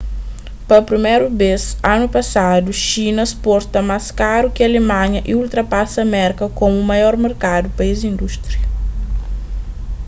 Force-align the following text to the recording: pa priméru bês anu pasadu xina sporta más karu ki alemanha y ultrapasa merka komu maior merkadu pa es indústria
pa 0.67 0.77
priméru 0.89 1.25
bês 1.39 1.63
anu 1.93 2.07
pasadu 2.15 2.69
xina 2.87 3.23
sporta 3.33 3.79
más 3.89 4.05
karu 4.19 4.47
ki 4.55 4.61
alemanha 4.69 5.19
y 5.31 5.33
ultrapasa 5.41 6.01
merka 6.15 6.45
komu 6.59 6.79
maior 6.91 7.15
merkadu 7.25 7.67
pa 7.75 7.83
es 7.93 7.99
indústria 8.11 8.61